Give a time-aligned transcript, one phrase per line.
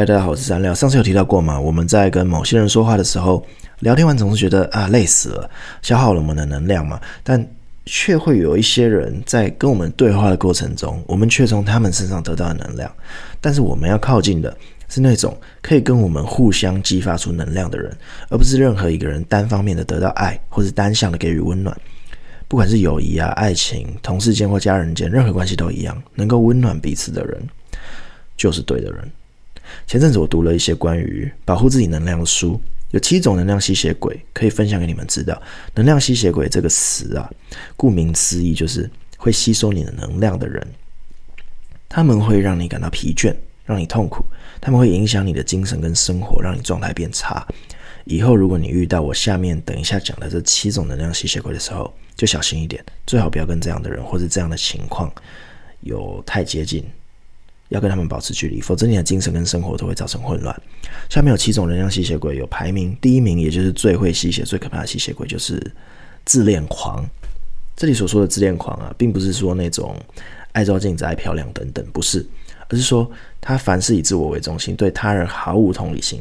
[0.00, 0.72] 嗨，大家好，我是三料。
[0.72, 1.60] 上次有提到过嘛？
[1.60, 3.46] 我们在跟某些人说话的时候，
[3.80, 5.50] 聊天完总是觉得啊累死了，
[5.82, 6.98] 消耗了我们的能量嘛。
[7.22, 7.46] 但
[7.84, 12.90] 却会有一些人在跟我们对话的过程中，我们却从他们身上得到的能量。
[13.42, 14.56] 但是我们要靠近的
[14.88, 17.94] 是那种可以跟我们互相激发出能量的人，
[18.30, 21.78] 而不是任何一个人单方面的得到爱，或是单向的给予温暖。
[22.48, 27.38] 不管是友谊啊、爱情、同事间或家人间，任何关系都一样，能够温暖彼此的人，
[28.38, 29.06] 就是对的人。
[29.86, 35.40] 前阵子我读了一些关于保护自己能量的书，有七种能量吸血鬼可以分享给你们知道。
[35.74, 37.30] 能量吸血鬼这个词啊，
[37.76, 40.66] 顾名思义就是会吸收你的能量的人。
[41.88, 44.24] 他们会让你感到疲倦，让你痛苦，
[44.60, 47.46] 他们会影响你的精神跟生活，让你状态变差。
[48.04, 55.12] 以后如果你遇到我下面等一下讲的这七种能量吸血鬼的时候，就小心一点，最好不要跟这样的人或者这样的情况
[55.80, 56.84] 有太接近。
[57.70, 60.54] 要跟他们保持距离，否则你的精神跟生活都会造成混乱。
[61.08, 65.58] 下面有七种能量吸血鬼，有排名第一名，也就是最会吸血、最可怕的吸血鬼，就是
[66.24, 67.04] 自恋狂。
[67.76, 69.96] 这里所说的自恋狂啊，并不是说那种
[70.52, 72.26] 爱照镜子、爱漂亮等等，不是，
[72.68, 76.20] 而是说他凡事以自我为中心，对他人毫无同理心。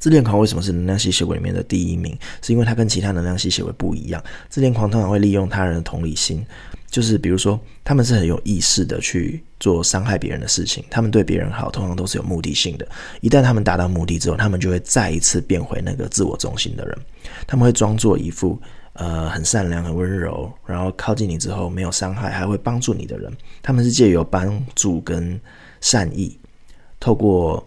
[0.00, 2.18] 自恋狂为什么是能量吸血鬼里面的第一名？
[2.42, 4.20] 是因为他跟其他能量吸血鬼不一样。
[4.48, 6.44] 自恋狂通常会利用他人的同理心。
[6.90, 12.88] 就是比如说，他们是很有意识的去做伤害别人的事情，他们对别人好，通常都是有目的性的。
[13.20, 16.98] 一旦他们达到目的之后，他们就会再一次变回那个自我中心的人。
[17.46, 18.60] 他们会装作一副
[18.94, 23.32] 呃很善良、很温柔，然后靠近你之后没有伤害，还会帮助你的人。
[23.62, 25.40] 他们是借由帮助跟
[25.80, 26.36] 善意，
[26.98, 27.64] 透过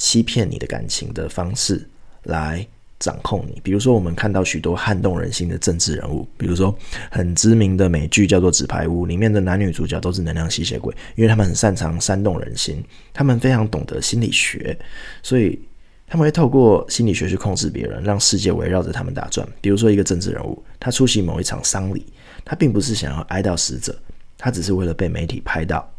[0.00, 1.88] 欺骗你的感情的方式
[2.24, 2.66] 来。
[2.98, 6.76] 掌控你，比如说我们看到许多撼动人心的政治人物，比如说
[7.10, 12.84] 很知名的美剧叫做《纸牌屋》，里面的男女主角都是能量吸血鬼，因为他们很擅长煽动人心，
[13.14, 14.78] 他们非常懂得心理学，
[15.22, 15.58] 所以
[16.06, 19.48] 他们会透过心理学去控制别人，让世界围绕着他们打转。
[19.62, 22.04] 比如说一个政治人物，他出席某一场丧礼，
[22.44, 23.98] 他并不是想要哀悼死者，
[24.36, 25.90] 他只是为了被媒体拍到，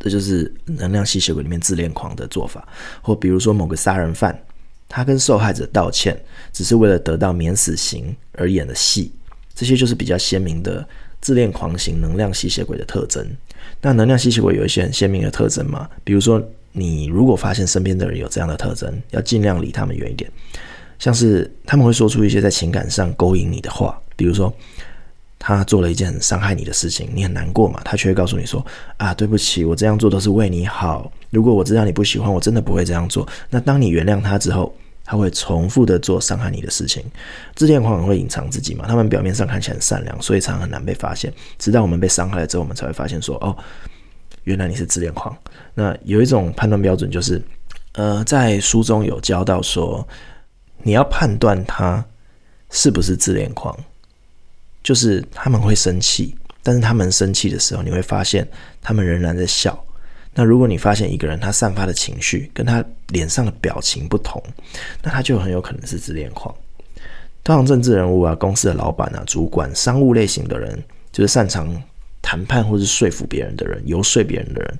[0.00, 2.66] 这就是能量吸血鬼里面自恋狂的做法。
[3.00, 4.36] 或比如说某个杀人犯。
[4.92, 6.20] 他跟受害者道歉，
[6.52, 9.12] 只是为了得到免死刑而演的戏，
[9.54, 10.84] 这些就是比较鲜明的
[11.20, 13.24] 自恋狂型能量吸血鬼的特征。
[13.80, 15.88] 那能量吸血鬼有一些很鲜明的特征吗？
[16.02, 20.28] 比如说，你如果发现身边的人有这样的特征，要尽量离他们远一点。
[20.98, 24.52] 像是他们会说出一些在情感上勾引你的话，比如说。
[25.42, 27.80] 他做了一件很伤害你的事情，你很难过嘛？
[27.82, 28.64] 他却会告诉你说
[28.98, 31.10] ：“啊，对不起，我这样做都是为你好。
[31.30, 37.02] 如果我知道你不喜欢，我真的不会这样做。”那当你原谅他之后，他会重复的做伤害你的事情。
[37.54, 38.84] 自恋狂很会隐藏自己嘛？
[38.86, 41.32] 他们表面上看起来很善良，所以常常很难被发现。
[41.58, 43.56] 直到我们被伤害了之后，我们才会发现说：“哦，
[44.44, 45.34] 原来你是自恋狂。”
[45.74, 47.40] 那有一种判断标准就是，
[47.92, 50.06] 呃，在书中有教到说，
[50.82, 52.04] 你要判断他
[52.68, 53.74] 是不是自恋狂。
[54.82, 58.46] 就是他们会生气，但是他们生气的时候，你会发现
[58.80, 59.78] 他们仍然在笑。
[60.34, 64.42] 那如果你发现一个人他散发的情绪跟他脸上的表情不同，
[65.02, 66.54] 那他就很有可能是自恋狂。
[67.42, 71.74] 通常政治人物啊、公司的老板啊、主管、商务类型的人，就是擅长
[72.22, 74.78] 谈判或是说服别人的人、游说别人的人，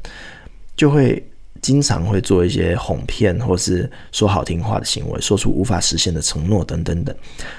[0.77, 1.23] 就会。
[1.63, 7.15] 经常会做一些哄骗或是说好听话的行为，说出无法实现的承诺等等等。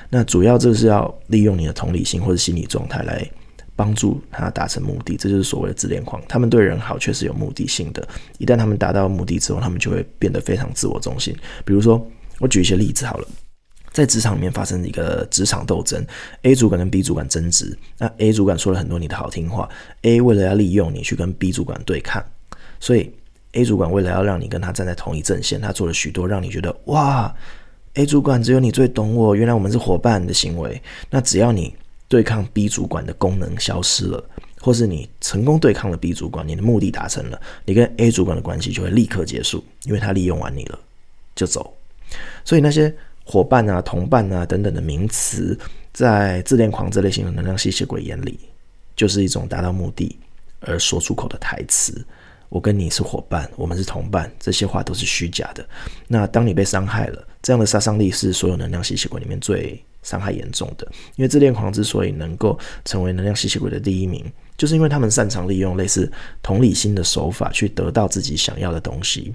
[0.09, 3.29] 那主要就是要利用你的同理心或者心理状态来
[3.75, 6.21] 帮助他达成目的，这就是所谓的自恋狂。
[6.27, 8.07] 他们对人好却是有目的性的，
[8.39, 11.35] 一旦他们达到目的之后，他们就会变得非常自我中心。
[11.63, 12.03] 比如说，
[12.39, 13.27] 我举一些例子好了，
[13.91, 16.03] 在职场里面发生一个职场斗争
[16.41, 19.69] ，A 主管跟 B 主管争执，那 A 主管说了很多你的好听话
[20.01, 22.23] ，A 为了要利用你去跟 B 主管对抗，
[22.79, 23.11] 所以。
[23.53, 27.33] A 主管为了要让你跟他站在同一阵线，他做了许多让你觉得哇
[27.95, 30.81] ，A 主管只有你最懂我，原来我们是伙伴的行为。
[31.09, 31.75] 那只要你
[32.07, 34.23] 对抗 B 主管的功能消失了，
[34.59, 40.79] 或是你成功对抗了 B 主管，你的目的达成了，你跟 A 主管的关系就会立刻结束，因为他利用完你了
[41.35, 41.73] 就走。
[42.45, 42.93] 所以那些
[43.25, 45.57] 伙伴啊、同伴啊等等的名词，
[45.91, 48.39] 在自恋狂这类型的能量吸血鬼眼里，
[48.95, 50.17] 就是一种达到目的
[50.61, 52.05] 而说出口的台词。
[52.51, 55.65] 我跟你是伙伴，我们是同伴，这些话都是虚假的。
[56.05, 60.85] 那当你被伤害了，这样的杀伤力是所有能量吸血鬼里面最伤害严重的。
[61.15, 66.11] 因为自恋狂之所以能够成为能量吸血鬼的第一名，就是因为他们擅长利用类似
[66.43, 69.33] 同理心的手法去得到自己想要的东西。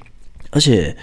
[0.51, 0.95] 而且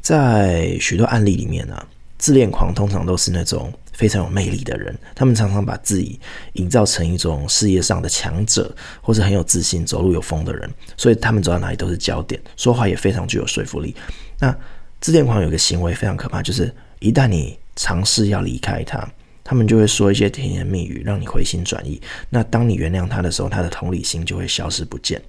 [0.00, 1.86] 在许多案例里面呢、啊，
[2.18, 6.18] 自恋狂通常都是那种非常有魅力的人，他们常常把自己
[6.54, 13.94] 营造成一种事业上的强者，或是很有自信、走路有风的人，所以他们走到哪里都是焦点，说话也非常具有说服力。
[14.38, 14.56] 那
[15.02, 19.06] 自恋狂有个行为非常可怕，就是一旦你尝试要离开他，
[19.44, 22.00] 他们就会说一些甜言蜜语，让你回心转意。
[22.30, 25.20] 那当你原谅他的时候，他的同理心就会消失不见。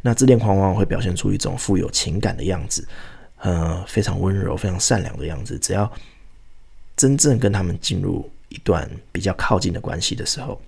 [0.00, 2.88] 那自恋狂往往会表现出一种富有情感的样子，
[3.42, 5.58] 呃，非常温柔、非常善良的样子。
[5.58, 5.90] 只要
[6.96, 10.60] 真正跟他们进入一段比较靠近的关系的时候，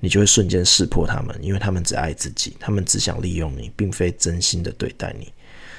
[0.00, 5.32] 你就会瞬间识破他们，因为他们只爱自己，他们只想利用你，并非真心的对待你。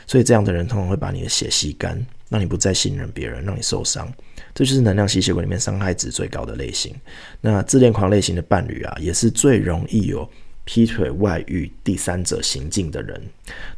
[0.07, 4.12] 所以这样的人通常会把你的血吸干，让你不再信任别人，让你受伤。
[4.56, 6.95] 这就是能量吸血鬼里面伤害值最高的类型。
[7.41, 10.27] 那自恋狂类型的伴侣啊，也是最容易有
[10.67, 13.19] 劈腿、外遇、第三者行径的人。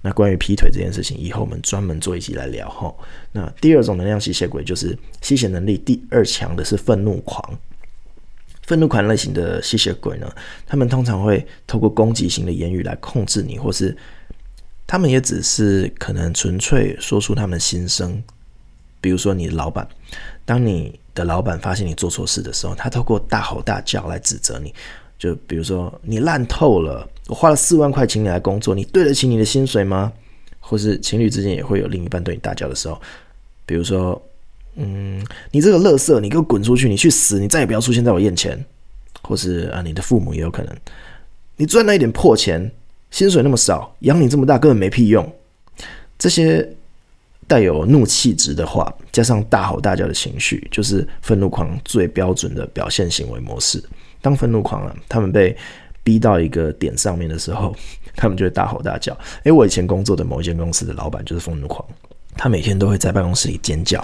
[0.01, 2.91] 那关于劈腿这件事情，以后我们专门做一集来聊哈。
[3.31, 7.59] 那第二种能量吸血鬼就是吸血能力第二强的是愤怒狂。
[8.63, 10.27] 愤怒狂类型的吸血鬼呢，
[10.65, 13.95] 他们通常会透过攻击型的言语来控制你，或是
[14.87, 18.21] 他们也只是可能纯粹说出他们的心声。
[18.99, 19.87] 比如说你的老板，
[20.43, 24.73] 当你的老板发现你做错事的时候，他透过大吼大叫来指责你。
[25.19, 30.11] 就比如说，你烂透了，我花了四万块请你来工作，你对得起你的薪水吗？
[30.59, 32.99] 或是情侣之间也会有另一半对你大叫的时候，
[33.65, 34.19] 比如说，
[34.75, 38.57] 嗯，你这个垃圾，你给我滚出去，你去死，你再也不要出现在我眼前。
[39.21, 40.75] 或是啊，你的父母也有可能，
[41.57, 42.71] 你赚了一点破钱，
[43.11, 45.29] 薪水那么少，养你这么大根本没屁用。
[46.17, 46.67] 这些
[47.45, 53.83] 带有怒气值的话，加上大吼大叫的情绪，就是愤怒狂最标准的表现行为模式。
[54.21, 55.55] 当愤怒狂啊，他们被
[56.03, 57.75] 逼到一个点上面的时候，
[58.15, 59.17] 他们就会大吼大叫。
[59.43, 61.85] 诶，我以前工作的某一间公司的老板就是愤怒狂，
[62.35, 64.03] 他每天都会在办公室里尖叫，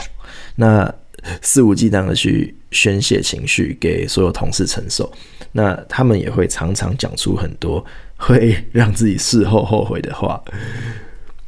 [0.55, 0.93] 那
[1.41, 5.11] 肆无忌惮的去宣泄情绪给所有同事承受。
[5.51, 7.83] 那他们也会常常讲出很多
[8.17, 10.41] 会让自己事后后悔的话。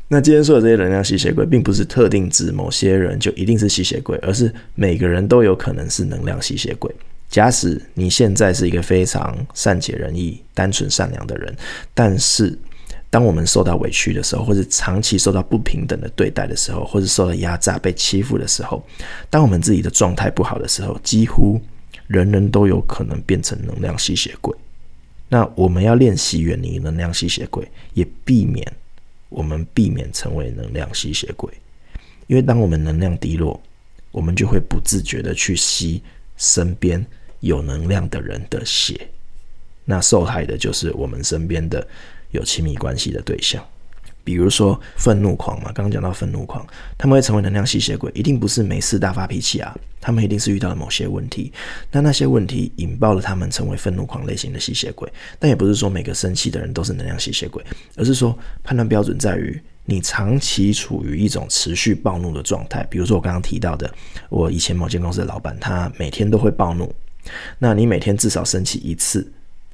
[0.08, 6.90] 那今天说的这些能量吸血鬼，并不是特定指某些人就一定是吸血鬼，而是每个人都有可能是能量吸血鬼。
[7.30, 11.56] 假使你现在是一个非常善解人意、单纯善良的人，
[11.94, 12.58] 但是
[13.10, 18.86] 当我们受到委屈的时候，或者长期受到不平等的对待的时候，或者受到压榨、被欺负的时候，
[19.30, 21.60] 当我们自己的状态不好的时候，几乎
[22.08, 24.56] 人人都有可能变成能量吸血鬼。
[25.30, 28.66] 那我们要练习远离能量吸血鬼，也避免
[29.30, 31.52] 我们避免成为能量吸血鬼，
[32.28, 33.62] 因为当我们能量低落，
[34.12, 36.02] 我们就会不自觉的去吸
[36.38, 37.06] 身边。
[37.40, 39.10] 有能量的人的血，
[39.86, 41.88] 那受害的就是我们身边的
[42.32, 43.64] 有亲密关系的对象，
[44.24, 46.66] 比如说愤怒狂嘛，刚刚讲到愤怒狂，
[46.98, 51.54] 他们会成为能量吸血鬼，一定不是没事大发脾气啊，他们一定是遇到了某些问题，
[51.92, 55.08] 那那些问题引爆了他们成为愤怒狂类型的吸血鬼，
[55.38, 57.64] 但也不是说每个生气的人都是能量吸血鬼，
[57.96, 63.90] 而是说判断标准在于你长期处于一种持续暴怒的状态，比如说我刚刚提到的，
[64.28, 66.94] 我以前某间公司的老板，他每天都会暴怒。
[67.58, 69.26] 那你每天至少生气一次，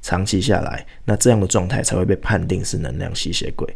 [0.02, 3.68] 长期下来，那这样的状态才会被判定是能量吸血鬼。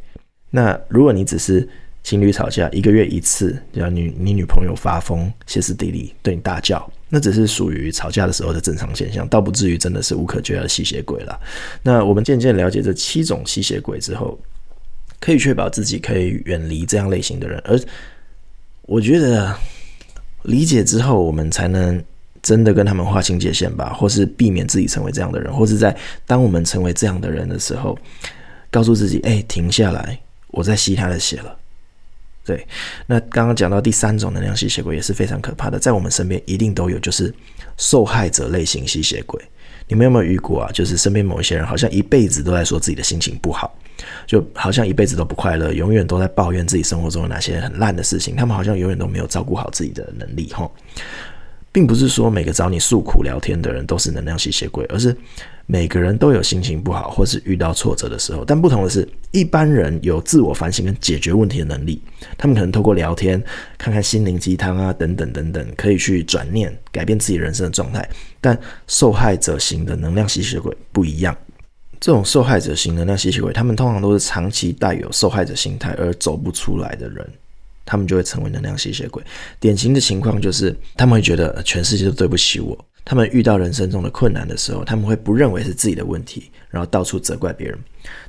[0.50, 1.68] 那如果你只是
[2.04, 11.36] 情侣吵架，一个月一次，只要你你女朋友发疯，歇斯底里对你大叫，那只是属于吵架的时候的正常现象，倒不至于真的是无可救药的吸血鬼了。
[11.82, 14.38] 那我们渐渐了解这七种吸血鬼之后，
[15.20, 17.78] 可以确保自己可以远离这样类型的人，而
[18.82, 19.54] 我觉得
[20.42, 22.02] 理解之后，我们才能。
[22.40, 27.98] 真的跟他们划清界限吧，或是避免自己成为这样的人，或是在当我们成为这样的人的时候，
[28.70, 31.58] 告诉自己：哎、停下来，我在吸他的血了。
[32.44, 32.64] 对，
[33.06, 37.34] 那刚刚讲到第三种能量吸血鬼也是非常可怕的，在我们身边一定都有，就是
[37.76, 39.42] 受害者类型吸血鬼。
[39.88, 40.70] 你们有没有遇过啊？
[40.72, 43.74] 就是身边某一些人，好像一辈子都在说自己的心情不好，
[44.26, 48.36] 就好像一辈子都不快乐，永远都在抱怨自己生活中有哪些很烂的事情。
[48.36, 50.70] 他们好像永远都没有照顾好自己的能力，吼。
[51.70, 55.16] 并不是说每个找你诉苦聊天的人都是能量吸血鬼，而是
[55.70, 58.42] 每个人都有心情不好或是遇到挫折的时候。
[58.42, 62.00] 但不同的是，一般人有自我反省跟解决问题的能力，
[62.38, 63.42] 他们可能透过聊天、
[63.76, 68.08] 看看心灵鸡汤啊等等等等，可以去转念改变自己人生的状态。
[68.40, 71.36] 但受害者型的能量吸血鬼不一样，
[72.00, 77.28] 这种受害者型能量吸血鬼，他们通常都是长期带有受害者心态而走不出来的人。
[77.90, 79.22] 他们就会成为能量吸血鬼。
[79.58, 87.78] 典型的情况就是，他们会觉得全世界都对不起我，他们遇到人生中的困难的时候，他们会不认为是自己的问题，然后到处责怪别人。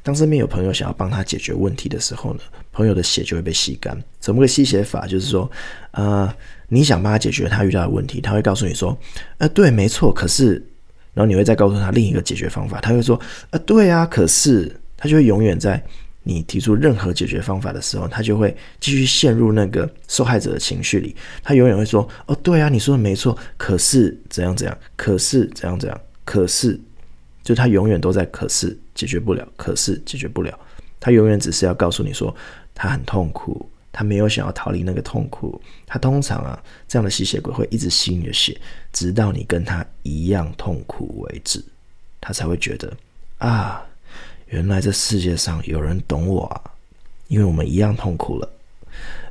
[0.01, 2.39] 当身边有朋友想要帮他解决问题的时候呢，
[2.71, 4.01] 朋友的血就会被吸干。
[4.21, 5.05] 怎么个吸血法？
[5.05, 5.51] 就是说，
[5.91, 6.33] 呃，
[6.69, 8.97] 你想帮他解决他遇到的问题，他会告诉你说，
[9.39, 10.53] 呃，对，没错，可是，
[11.13, 13.19] 然后你会再告诉他另一个解决方法，他会说，
[13.49, 15.83] 呃，对啊，可是，他就会永远在
[16.33, 21.15] 你提出任何解决方法的时候，他就会继续陷入那个受害者的情绪里。
[21.43, 26.79] 他永远会说，哦，对啊，你说的没错，可是怎样怎样，可是怎样怎样，可是。
[27.41, 30.59] 就他永远都在，可是解决不了，可是解决不了。
[30.99, 32.35] 他永远只是要告诉你说，
[32.75, 35.59] 他很痛苦，他没有想要逃离那个痛苦。
[35.87, 38.55] 他通常啊，这样的吸血鬼会一直吸你的血，
[38.93, 41.63] 直到你跟他一样痛苦为止，
[42.21, 42.95] 他才会觉得
[43.39, 43.83] 啊，
[44.49, 46.61] 原来这世界上有人懂我啊，
[47.27, 48.49] 因为我们一样痛苦了。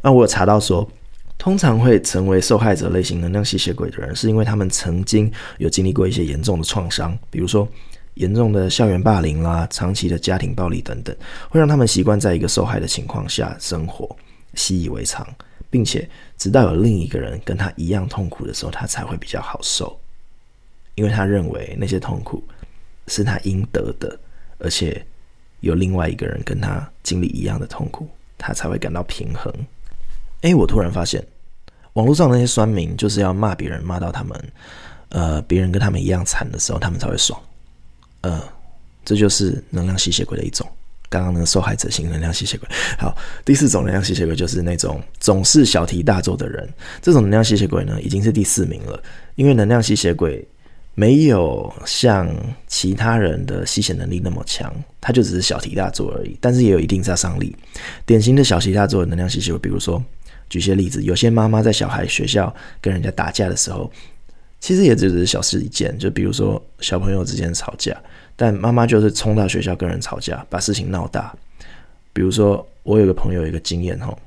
[0.02, 0.88] 那我有查到说，
[1.36, 7.68] 通常会成为受害者类型能量吸血鬼的人，是因为他们曾经有经历过一些严重的创伤，比如说。
[8.14, 11.14] 严重的校园霸凌啦，长期的家庭暴力等等，
[11.48, 14.16] 会让他们习惯在一个受害的情况下生活，
[14.54, 15.24] 习以为常，
[15.70, 19.96] 并且直到有另一个人跟他一样痛苦的时候，他才会比较好受，
[20.96, 22.42] 因为他认为那些痛苦
[23.06, 24.18] 是他应得的，
[24.58, 25.04] 而且
[25.60, 29.52] 有另外一个人跟他经历一样的痛苦，他才会感到平衡。
[30.42, 31.24] 诶，我突然发现，
[31.94, 34.52] 网络上那些酸民就是要骂别人，骂到他们，
[35.08, 37.40] 呃，别人跟他们一样惨的时候，他们才会爽。
[38.20, 38.42] 呃，
[39.04, 40.66] 这就是能量吸血鬼的一种。
[41.10, 42.68] 刚刚那个受害者型能量吸血鬼。
[42.98, 46.68] 好，第四种能量吸血鬼就是那种总是小题大做的人。
[47.00, 49.02] 这种能量吸血鬼呢，已经是第四名了。
[49.34, 50.46] 因为能量吸血鬼
[50.98, 52.28] 没有像
[52.66, 56.36] 其他人的吸血能力那么强，他就只是小题大做而已。
[56.40, 57.54] 但是也有一定杀伤力。
[58.04, 60.02] 典型的小题大做的能量吸血，比如说，
[60.50, 63.88] 举些例子，有些妈妈在小孩学校跟人家打架的时候。
[64.58, 67.96] 其实也只是小事一件，就比如说小朋友之间吵架，
[68.34, 71.32] 但妈妈就是冲到学校跟人吵架，把事情闹大。
[72.12, 74.18] 比如说，我有个朋友有一个经验吼，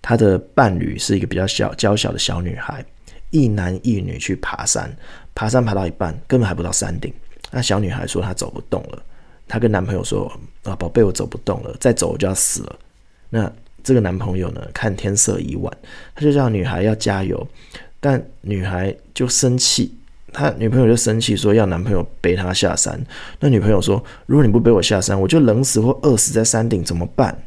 [0.00, 2.84] 他的伴侣是一个比较小娇小的小女孩，
[3.30, 4.96] 一男一女去爬山，
[5.38, 7.14] 爬山爬到一半，根本还不到山顶，
[7.52, 9.00] 那小女孩说她走不动了，
[9.46, 10.26] 她跟男朋友说
[10.64, 12.76] 啊，宝贝，我走不动了，再走我就要死了。
[13.30, 13.48] 那
[13.84, 15.72] 这个男朋友呢，看天色已晚，
[16.16, 17.46] 他就叫女孩要加油。
[18.00, 19.96] 但女孩就生气，
[20.32, 23.00] 他女朋友就生气说要男朋友背她下山。
[23.38, 27.40] 那女朋友说，如果你不背我下山，我就冷死或饿死在山顶，怎么办？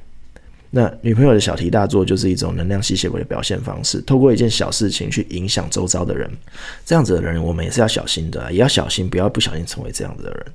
[0.73, 6.31] 那女朋友的小题大做就是一种能量吸血鬼的表现方式，透过一件小事情去影响周遭的人。
[6.85, 10.45] 这样子的人，我们也是要小心的，也要小心，不要不小心成为这样子的人。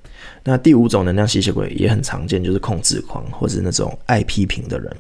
[0.42, 4.90] 那第五种能量吸血鬼也很常见，就是控制狂或者那种爱批评的人。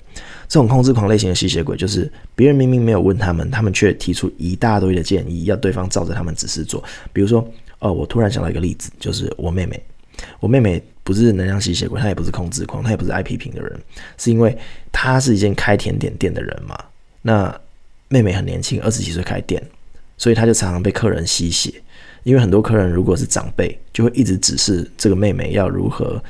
[0.46, 6.84] 这种控制狂类型的吸血鬼，就是别人明明没有问他们，他们却提出一大堆的建议，要对方照着他们指示做。
[7.14, 9.82] 比如说，哦，我突然想到一个例子，就是我妹妹。
[10.40, 13.80] 我妹妹不是能量吸血鬼，他也不是控制狂，他也不是爱批评的人，
[14.18, 14.58] 是因为
[14.90, 16.76] 他是一间开甜点店的人嘛。
[17.22, 17.60] 那
[18.08, 19.62] 妹妹很年轻，二十几岁开店，
[20.18, 21.72] 所以他就常常被客人吸血。
[22.24, 26.20] 因为很多客人如果是长辈，就会一直指示这个妹妹要如何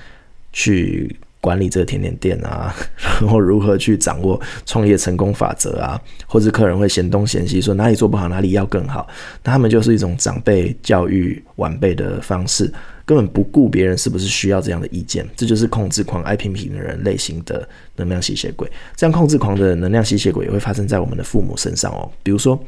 [0.53, 1.17] 去。
[1.39, 2.75] 管理这个甜点店啊，
[3.21, 9.07] 然后如何去掌握创业成功法则啊，或者客人会嫌东嫌西，说哪里做不好，哪里要更好。
[9.45, 12.73] 那他们就是一种长辈教育晚辈的方式，
[13.07, 15.27] 根本不顾别人是不是需要这样的意见。
[15.35, 18.71] 这就是控制狂、爱批评的人类型的能量吸血鬼。
[18.95, 22.11] 这样控制狂的能量吸血鬼也会发生在我们的父母身上哦。
[22.23, 22.63] 比如说，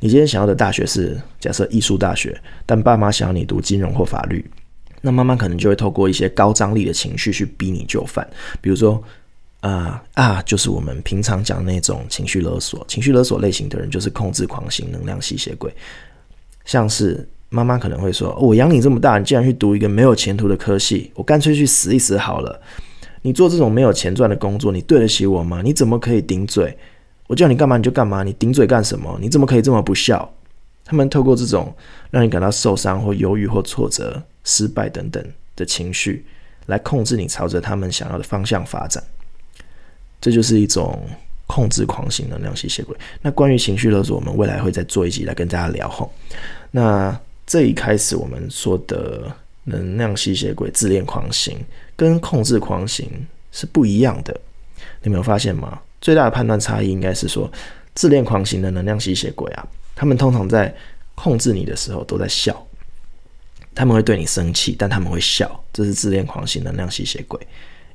[0.00, 4.44] 你今天想要的大学是假设艺术大学，但爸妈想要你读金融或法律。
[5.00, 8.26] 那妈妈可能就会透过一些高张力的情绪去逼你就范，
[8.62, 9.02] 比如说，
[9.60, 12.82] 啊、啊，就是我们平常讲那种情绪勒索。
[12.88, 15.70] 情绪勒索类型的人就是控制狂型能量吸血鬼，
[16.64, 22.60] 像是妈妈可能会说：“我养你这么大，你竟然去读一个没有前途的科系，我干脆去死一死好了。
[23.22, 25.62] 你做这种没有钱赚的工作，你对得起我吗？
[25.62, 26.76] 你怎么可以顶嘴？
[27.28, 29.16] 我叫你干嘛你就干嘛，你顶嘴干什么？
[29.20, 30.28] 你怎么可以这么不孝？”
[30.84, 31.74] 他们透过这种
[32.10, 34.22] 让你感到受伤或忧郁或挫折。
[34.46, 35.24] 失败等等
[35.56, 36.22] 的情绪，
[36.66, 39.02] 来控制你朝着他们想要的方向发展，
[40.20, 41.02] 这就是一种
[41.46, 42.94] 控制狂型能量吸血鬼。
[43.22, 46.12] 那关于情绪勒索，我们未来会再做一集来跟大家聊吼。
[46.70, 47.18] 那
[47.54, 49.32] 这一开始我们说的
[49.62, 51.56] 能量吸血鬼自恋狂型
[51.94, 53.08] 跟控制狂型
[53.52, 54.36] 是不一样的，
[55.04, 55.80] 你没有发现吗？
[56.00, 57.48] 最大的判断差异应该是说，
[57.94, 60.74] 自恋狂型的能量吸血鬼啊，他们通常在
[61.14, 62.60] 控制你的时候都在笑。
[63.72, 67.38] 他们会对你生气，但他们会笑，这是自恋狂型能量吸血鬼，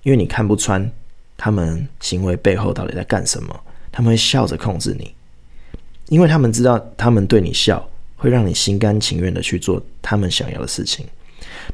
[0.04, 0.90] 因为你看不穿
[1.36, 3.60] 他们行为背后到底在干什么，
[3.92, 5.14] 他们会笑着控制你，
[6.08, 7.86] 因为他们知道他们对你笑
[8.20, 11.04] 会让你心甘情愿的去做他们想要的事情。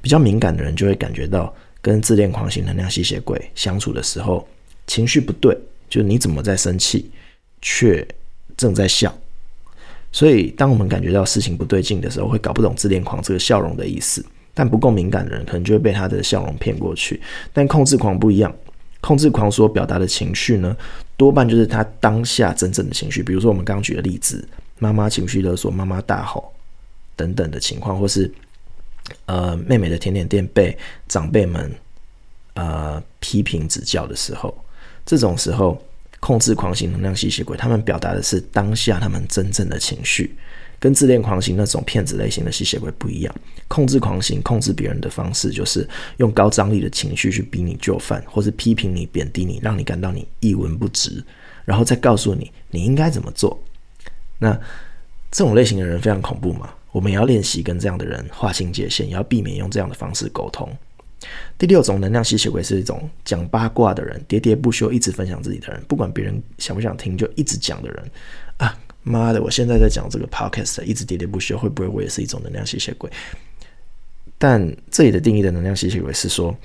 [0.01, 4.47] 比较敏感的人就会感觉到，跟自恋狂型能量吸血鬼相处的时候，
[4.87, 5.57] 情绪不对，
[5.89, 7.11] 就你怎么在生气，
[7.61, 8.07] 却
[8.55, 9.13] 正在笑。
[10.11, 14.25] 所以，当我们感觉到事情不对劲的时候，会搞不懂自恋狂这个笑容的意思。
[14.53, 17.19] 但不够敏感的人，可能就会被他的笑容骗过去。
[17.51, 18.55] 但控制狂不一样，
[19.01, 20.73] 控制狂所表达的情绪呢，
[21.17, 23.21] 多半就是他当下真正的情绪。
[23.21, 24.47] 比如说我们刚刚举的例子，
[24.79, 26.53] 妈妈情绪勒索、妈妈大吼
[27.15, 28.31] 等等的情况，或是
[29.25, 30.77] 呃妹妹的甜点店被
[31.07, 31.71] 长辈们
[32.53, 34.55] 呃批评指教的时候，
[35.05, 35.81] 这种时候。
[36.21, 40.35] 控制狂型能量吸血鬼，他们表达的是当下他们真正的情绪，
[40.79, 43.35] 跟自恋狂型那种骗子类型的吸血鬼不一样。
[43.67, 51.23] 控制狂型控制别人的方式，就是用高张力的情绪去逼你就范，或是批评你、贬低你，让你感到你一文不值，
[51.63, 53.61] 然后再告诉你你应该怎么做。
[54.39, 54.51] 那
[55.31, 56.69] 这种类型的人非常恐怖嘛？
[56.91, 60.69] 我们也要练习跟这样的人划清界限，也要避免用这样的方式沟通。
[61.57, 68.11] 第六种能量吸血鬼是一种讲八卦的人，喋喋不休，一直分享自己的人，不管别人想不想听，就一直讲的人
[68.57, 68.77] 啊！
[69.03, 73.09] 妈的，我现在在讲这个 podcast，一直喋喋不休，会不会我也是一种能量吸血鬼？
[74.37, 76.55] 但这里的定义的能量吸血鬼是说，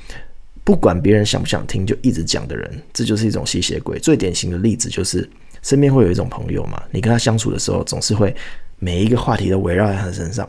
[0.65, 3.99] 不管别人想不想听，就一直讲的人，这就是一种吸血鬼。
[3.99, 5.29] 最典型的例子就是
[5.63, 8.35] 身边会有一种朋友嘛，你跟他相处的时候，总是会
[8.79, 10.49] 每一个话题都围绕在他身上。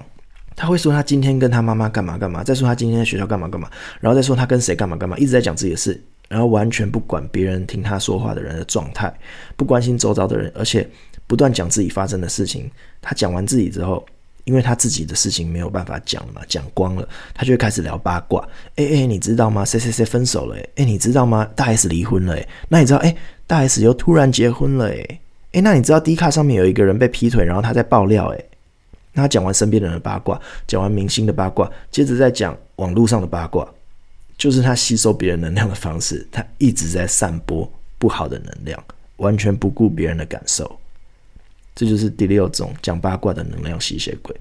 [0.56, 9.12] 他会说他今天跟他妈妈干嘛干嘛，再说他今天在学校干嘛干嘛，然后再说他跟谁干嘛干嘛，一直在讲自己的事，然后完全不管别人听他说话的人的状态，
[9.56, 10.88] 不关心周遭的人，而且
[11.26, 12.70] 不断讲自己发生的事情。
[13.02, 14.06] 他讲完自己之后，
[14.44, 18.48] 因为他自己的事情没有办法讲了嘛，讲光了，他就会开始聊八卦。
[18.76, 19.64] 哎哎，你知道吗？
[19.66, 20.56] 谁谁谁分手了？
[20.76, 21.50] 哎，你知道吗？
[21.56, 22.36] 大 S 离婚了？
[22.36, 23.00] 哎，那你知道？
[23.00, 23.16] 哎，
[23.52, 24.90] 大 S 又突然结婚了？
[24.90, 25.20] 哎，
[25.52, 28.30] 哎，那你知道 D 卡上面有一个人被劈腿，然后他在爆料？
[28.30, 28.42] 哎。
[29.12, 33.68] 那他讲完身边人的八卦，讲完明星的八卦，接着再讲网络上的八卦，
[34.38, 36.26] 就是他吸收别人能量的方式。
[36.32, 38.82] 他一直在散播不好的能量，
[39.18, 40.80] 完全不顾别人的感受。
[41.76, 44.34] 这就是第六种讲八卦的能量吸血鬼。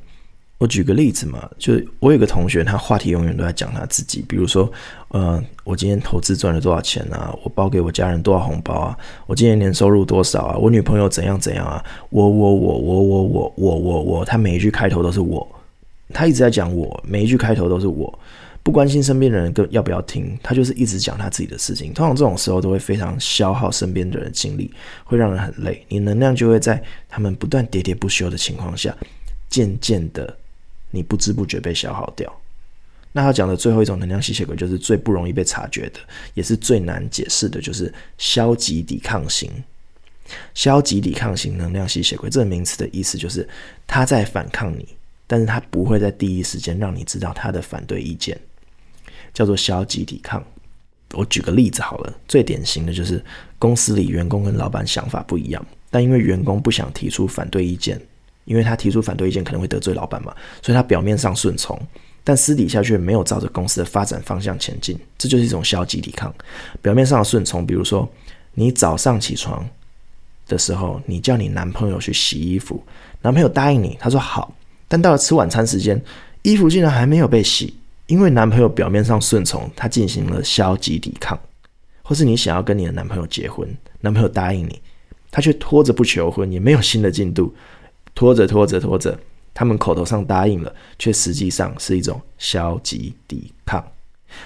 [0.58, 4.70] 我举个例子嘛，就我有个同学，他话题永远都在讲他自己，比如说，
[5.10, 7.36] 呃，我今天投资赚了多少钱啊？
[7.42, 8.98] 我包给我家人多少红包啊？
[9.26, 10.56] 我今年年收入多少啊？
[10.56, 11.84] 我女朋友怎样怎样啊？
[12.10, 15.46] 我我我我我我我我我，他每一句开头都是我，
[16.14, 18.16] 他一直在讲我，每一句开头都是我，
[18.62, 21.92] 不关心身边的人跟要不要听，他就是一直讲他自己的事情。
[21.92, 28.96] 通常这种时候都会非常消耗身边的人精力，会让人很累，你能量就会在他们不断喋喋不休的情况下，
[29.48, 30.36] 渐渐的。
[30.92, 32.32] 你不知不觉被消耗掉。
[33.12, 35.98] 那他讲的最后一种能量吸血鬼，就是最不容易被察觉的，
[36.34, 39.50] 也是最难解释的，就是消极抵抗型。
[40.54, 43.48] 消极抵抗型能量吸血鬼这个名词的意思就是
[43.86, 44.86] 他在反抗你，
[45.26, 48.38] 但是他不会在第一时间让你知道他的反对意见，
[49.34, 50.44] 叫做消极抵抗。
[51.14, 53.20] 我举个例子好了，最典型的就是
[53.58, 58.00] 公司里员工跟老板想法不一样，但因为员工不想提出反对意见。
[58.46, 61.78] 因为他提出反对意见可能会得罪老板嘛，所以他表面上顺从，
[62.22, 66.32] 但私底下却没有照着公司的发展方向前进，这就是一种消极抵抗。
[66.82, 68.08] 表面上的顺从，比如说
[68.54, 69.66] 你早上起床
[70.46, 72.82] 的时候，你叫你男朋友去洗衣服，
[73.22, 74.54] 男朋友答应你，他说好，
[74.86, 76.00] 但到了吃晚餐时间，
[76.42, 77.74] 衣服竟然还没有被洗，
[78.06, 81.38] 因为男朋友表面上顺从，他进行了消极抵抗。
[82.02, 83.68] 或是你想要跟你的男朋友结婚，
[84.00, 84.80] 男朋友答应你，
[85.30, 87.54] 他却拖着不求婚，也没有新的进度。
[88.12, 89.16] 拖着拖着拖着，
[89.52, 93.84] 他们口头上答应了，却实际上是一种消极抵抗。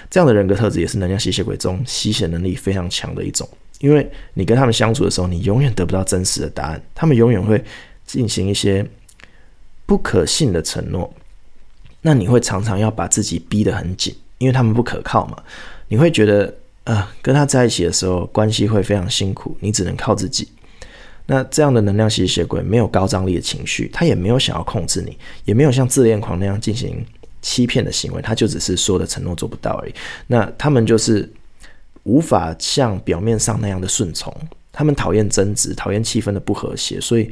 [0.09, 3.47] 这样的人格特质也是能量吸血鬼中吸血能力非常强的一种。
[3.79, 7.63] 因为你跟他们相处的时候，你永远得不到真实的答案，他们永远会
[8.05, 8.83] 进行一些
[9.85, 11.13] 不可信的承诺。
[12.01, 15.37] 那你会常常要把自己逼得很紧，因为他们不可靠嘛。
[15.87, 16.45] 你会觉得
[16.85, 20.47] 啊、呃，跟他在一起的时候关系会非常辛苦，你只能靠自己。
[21.27, 27.03] 那这样的能量吸血鬼没有高张力的情绪，他也没有想要控制你，也没有像自恋狂那样进行
[27.41, 29.93] 欺骗的行为，他就只是说的承诺做不到而已。
[30.27, 31.27] 那他们就是
[32.03, 34.31] 无法像表面上那样的顺从，
[34.71, 37.31] 他们讨厌争执，讨厌气氛的不和谐，所以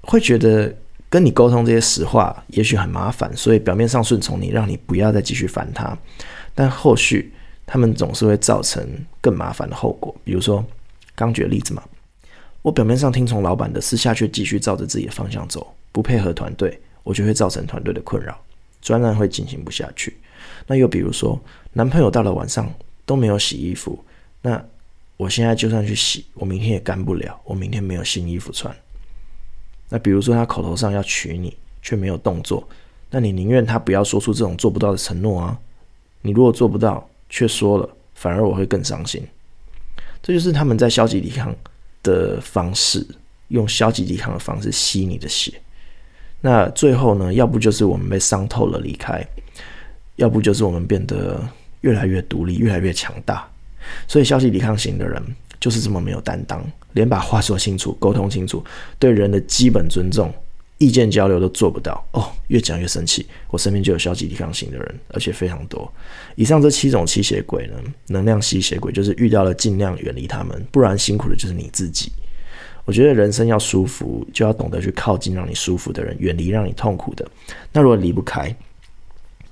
[0.00, 0.74] 会觉得
[1.08, 5.96] 跟你沟通这些实话也许很麻烦，所以表面上顺从你，让你不要再继续烦他，
[6.52, 7.32] 但后续
[7.64, 8.84] 他们总是会造成
[9.20, 10.64] 更麻烦的后果，比如说
[11.14, 11.80] 刚举的例子嘛。
[12.62, 18.38] 我表面上听从老板的，私下却继续照着自己的方向走，不配合团队，我就会造成团队的困扰，
[18.82, 20.16] 专案会进行不下去。
[20.66, 21.40] 那又比如说，
[21.72, 22.72] 男朋友到了晚上
[23.06, 23.98] 都没有洗衣服，
[24.42, 24.62] 那
[25.16, 28.74] 我现在就算去洗，我明天也干不了，我明天没有新衣服穿。
[29.88, 32.66] 那比如说他口头上要娶你，却没有动作，
[33.10, 35.58] 那你宁愿他不要说出这种做不到的承诺啊。
[36.22, 39.26] 你如果做不到却说了，反而我会更伤心。
[40.22, 41.54] 这就是他们在消极抵抗
[42.02, 43.06] 的方式，
[43.48, 45.52] 用消极抵抗的方式吸你的血。
[46.40, 49.22] 那最后呢，要不就是我们被伤透了离开，
[50.16, 51.40] 要不就是我们变得
[51.82, 53.46] 越来越独立，越来越强大。
[54.06, 55.22] 所以消极抵抗型的人
[55.58, 58.64] 就是这么没有担当，连把话说清楚、沟通清楚、
[58.98, 60.32] 对人的基本尊重、
[60.80, 62.02] 意见交流都做不到。
[62.12, 63.26] 哦，越讲越生气。
[63.50, 65.92] 我身边就有消极抵抗型的人，而且非常多。
[66.36, 67.74] 以上这七种吸血鬼呢，
[68.08, 72.10] 能量吸血鬼就是遇到了尽量远离他们，不然辛苦的就是你自己。
[72.86, 77.28] 我觉得人生要舒服，就要懂得去靠近让你舒服的人，远离让你痛苦的。
[77.70, 78.52] 那如果离不开，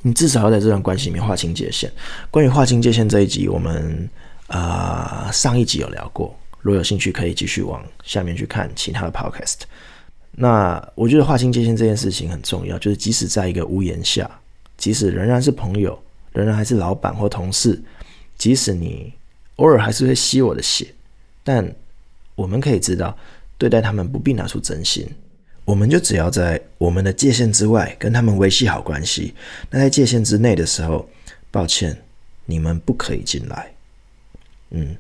[0.01, 1.93] 你至少要在这段关系里面划清界限。
[2.31, 4.09] 关于划清界限这一集，我们
[4.47, 9.59] 啊、上一集有聊过，如果有兴趣可以继续往下面去看其他的 podcast。
[10.41, 14.31] 那我觉得划清界限这件事情很重要，就是即使在一个屋檐下，
[14.77, 15.99] 即使仍然是朋友，
[16.33, 17.83] 仍然还是老板或同事，
[18.37, 19.13] 即使你
[19.57, 20.87] 偶尔还是会吸我的血，
[21.43, 21.69] 但。
[22.39, 23.19] 我们可以知道，
[23.59, 25.05] 对待他们不必拿出真心，
[25.65, 29.35] 我们就只要在我们的界限之外跟他们维系好关系。
[29.69, 31.05] 那在界限之内的时候，
[31.51, 32.01] 抱歉，
[32.45, 33.73] 你们不可以进来。
[34.71, 34.97] 嗯，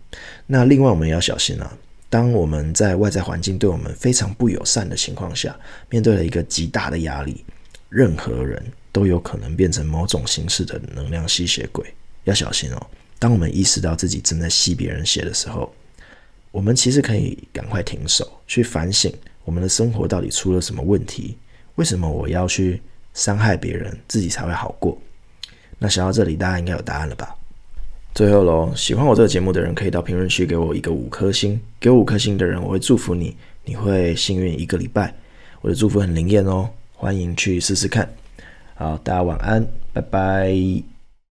[0.48, 1.78] 那另外我们也要小心啊。
[2.10, 5.54] 当我们在外在环境对我们非常不友善的情况下，
[5.90, 7.44] 面对了一个极大的压力，
[7.88, 11.94] 任何人都有可能变成某种形式的能量吸血鬼，
[12.24, 12.86] 要小心哦。
[13.18, 15.70] 当我们意识到自己正在吸别人血的时候，
[16.50, 19.12] 我们其实可以赶快停手，去反省
[19.44, 21.36] 我们的生活到底出了什么问题？
[21.74, 22.80] 为什么我要去
[23.12, 24.98] 伤害别人，自己才会好过？
[25.78, 27.36] 那想到这里，大家应该有答案了吧？
[28.14, 31.58] 最后喽，喜欢我这个节目的人，可以到评论区给我一个五颗星。
[31.78, 35.14] 给我五颗星的人，我会祝福你，你会幸运一个礼拜。
[35.60, 38.08] 我的祝福很灵验哦，欢迎去试试看。
[38.74, 40.97] 好，大家晚安，拜拜。